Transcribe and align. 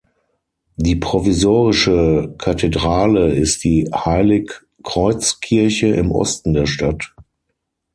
Die 0.77 0.95
provisorische 0.95 2.33
Kathedrale 2.39 3.33
ist 3.33 3.63
die 3.63 3.87
Heilig-Kreuz-Kirche 3.93 5.89
im 5.93 6.11
Osten 6.11 6.53
der 6.55 6.65
Stadt. 6.65 7.13